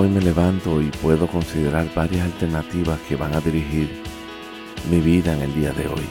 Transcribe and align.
me 0.00 0.20
levanto 0.20 0.80
y 0.80 0.86
puedo 0.86 1.26
considerar 1.26 1.86
varias 1.94 2.24
alternativas 2.24 2.98
que 3.08 3.16
van 3.16 3.34
a 3.34 3.40
dirigir 3.40 4.02
mi 4.90 5.00
vida 5.00 5.32
en 5.34 5.42
el 5.42 5.54
día 5.54 5.72
de 5.72 5.86
hoy. 5.86 6.02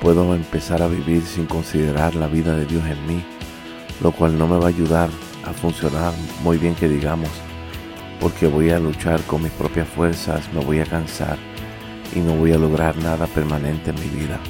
Puedo 0.00 0.34
empezar 0.34 0.82
a 0.82 0.88
vivir 0.88 1.22
sin 1.22 1.46
considerar 1.46 2.14
la 2.14 2.26
vida 2.26 2.56
de 2.56 2.66
Dios 2.66 2.84
en 2.86 3.06
mí, 3.06 3.22
lo 4.02 4.12
cual 4.12 4.38
no 4.38 4.48
me 4.48 4.58
va 4.58 4.66
a 4.66 4.68
ayudar 4.68 5.08
a 5.44 5.52
funcionar 5.52 6.12
muy 6.42 6.58
bien 6.58 6.74
que 6.74 6.88
digamos, 6.88 7.28
porque 8.18 8.46
voy 8.46 8.70
a 8.70 8.80
luchar 8.80 9.20
con 9.22 9.42
mis 9.42 9.52
propias 9.52 9.88
fuerzas, 9.88 10.52
me 10.52 10.64
voy 10.64 10.80
a 10.80 10.86
cansar 10.86 11.38
y 12.14 12.20
no 12.20 12.34
voy 12.34 12.52
a 12.52 12.58
lograr 12.58 12.96
nada 12.96 13.26
permanente 13.26 13.90
en 13.90 14.00
mi 14.00 14.08
vida. 14.20 14.40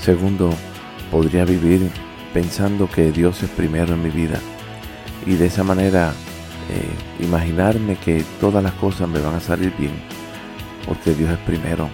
Segundo, 0.00 0.50
podría 1.10 1.44
vivir 1.44 1.90
pensando 2.32 2.88
que 2.88 3.12
Dios 3.12 3.42
es 3.42 3.50
primero 3.50 3.94
en 3.94 4.02
mi 4.02 4.10
vida 4.10 4.40
y 5.26 5.34
de 5.34 5.46
esa 5.46 5.64
manera 5.64 6.12
eh, 6.70 7.24
imaginarme 7.24 7.96
que 7.96 8.24
todas 8.40 8.62
las 8.62 8.72
cosas 8.74 9.08
me 9.08 9.20
van 9.20 9.34
a 9.34 9.40
salir 9.40 9.72
bien 9.78 9.92
porque 10.86 11.14
Dios 11.14 11.30
es 11.30 11.38
primero, 11.38 11.88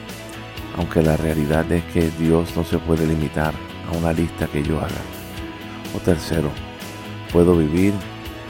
aunque 0.77 1.03
la 1.03 1.17
realidad 1.17 1.71
es 1.73 1.85
que 1.85 2.11
Dios 2.19 2.57
no 2.57 2.65
se 2.65 2.79
puede 2.79 3.07
limitar 3.07 3.55
a 3.89 3.97
una 3.97 4.13
lista 4.13 4.47
que 4.47 4.63
yo 4.63 4.79
haga. 4.79 5.03
O 5.95 5.99
tercero, 5.99 6.51
puedo 7.33 7.57
vivir 7.57 7.93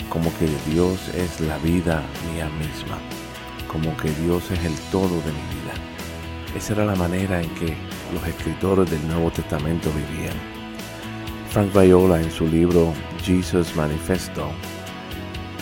como 0.09 0.31
que 0.39 0.49
Dios 0.71 1.09
es 1.15 1.41
la 1.41 1.59
vida 1.59 2.03
mía 2.33 2.49
misma, 2.59 2.99
como 3.67 3.97
que 3.97 4.11
Dios 4.23 4.51
es 4.51 4.65
el 4.65 4.75
todo 4.91 5.09
de 5.09 5.33
mi 5.33 5.61
vida. 5.61 5.75
Esa 6.57 6.75
era 6.75 6.85
la 6.87 6.97
manera 6.97 7.43
en 7.43 7.51
que 7.51 7.77
los 8.13 8.27
escritores 8.27 8.91
del 8.91 9.07
Nuevo 9.07 9.31
Testamento 9.31 9.91
vivían. 9.91 10.37
Frank 11.51 11.73
Viola 11.73 12.21
en 12.21 12.31
su 12.31 12.47
libro 12.47 12.93
Jesus 13.23 13.75
Manifesto 13.77 14.51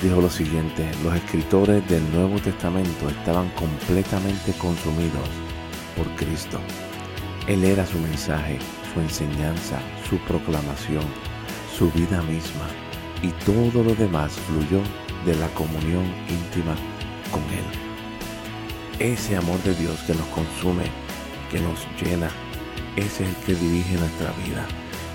dijo 0.03 0.21
lo 0.21 0.31
siguiente, 0.31 0.91
los 1.03 1.15
escritores 1.15 1.87
del 1.89 2.11
Nuevo 2.13 2.39
Testamento 2.39 3.09
estaban 3.09 3.49
completamente 3.51 4.53
consumidos 4.59 5.29
por 5.97 6.07
Cristo. 6.17 6.61
Él 7.47 7.65
era 7.65 7.87
su 7.87 7.99
mensaje, 7.99 8.59
su 8.93 9.01
enseñanza, 9.01 9.79
su 10.09 10.19
proclamación, 10.19 11.05
su 11.77 11.91
vida 11.93 12.21
misma 12.23 12.67
y 13.23 13.29
todo 13.45 13.83
lo 13.83 13.95
demás 13.95 14.33
fluyó 14.33 14.81
de 15.25 15.35
la 15.37 15.49
comunión 15.49 16.05
íntima 16.29 16.75
con 17.31 17.43
Él. 17.45 17.65
Ese 18.99 19.37
amor 19.37 19.63
de 19.63 19.75
Dios 19.75 19.99
que 20.07 20.15
nos 20.15 20.27
consume, 20.29 20.85
que 21.51 21.61
nos 21.61 21.87
llena, 22.01 22.29
ese 22.97 23.25
es 23.25 23.31
el 23.31 23.37
que 23.45 23.55
dirige 23.55 23.97
nuestra 23.97 24.33
vida, 24.45 24.67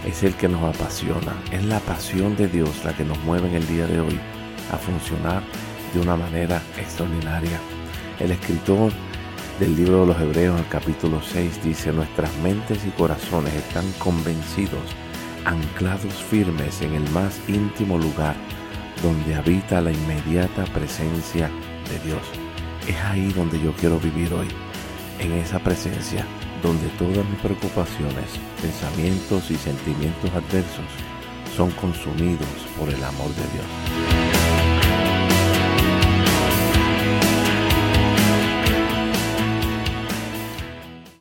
es 0.05 0.23
el 0.23 0.33
que 0.35 0.47
nos 0.47 0.63
apasiona, 0.75 1.35
es 1.51 1.63
la 1.65 1.79
pasión 1.79 2.35
de 2.35 2.47
Dios 2.47 2.83
la 2.83 2.95
que 2.95 3.03
nos 3.03 3.19
mueve 3.23 3.49
en 3.49 3.55
el 3.55 3.67
día 3.67 3.87
de 3.87 3.99
hoy 3.99 4.19
a 4.71 4.77
funcionar 4.77 5.43
de 5.93 5.99
una 5.99 6.15
manera 6.15 6.61
extraordinaria. 6.77 7.59
El 8.19 8.31
escritor 8.31 8.91
del 9.59 9.75
libro 9.75 10.01
de 10.01 10.07
los 10.07 10.21
Hebreos, 10.21 10.59
el 10.59 10.67
capítulo 10.67 11.21
6, 11.21 11.63
dice, 11.63 11.91
nuestras 11.91 12.35
mentes 12.37 12.79
y 12.85 12.89
corazones 12.91 13.53
están 13.53 13.89
convencidos, 13.99 14.81
anclados 15.45 16.13
firmes 16.13 16.81
en 16.81 16.95
el 16.95 17.09
más 17.11 17.39
íntimo 17.47 17.97
lugar 17.97 18.35
donde 19.03 19.35
habita 19.35 19.81
la 19.81 19.91
inmediata 19.91 20.65
presencia 20.65 21.49
de 21.89 21.99
Dios. 22.07 22.21
Es 22.87 22.97
ahí 23.05 23.31
donde 23.33 23.59
yo 23.59 23.73
quiero 23.73 23.99
vivir 23.99 24.33
hoy, 24.33 24.47
en 25.19 25.33
esa 25.33 25.59
presencia 25.59 26.25
donde 26.61 26.87
todas 26.89 27.25
mis 27.29 27.39
preocupaciones, 27.39 28.39
pensamientos 28.61 29.49
y 29.49 29.55
sentimientos 29.55 30.31
adversos 30.31 30.85
son 31.55 31.71
consumidos 31.71 32.47
por 32.77 32.89
el 32.89 33.03
amor 33.03 33.29
de 33.29 33.43
Dios. 33.53 34.20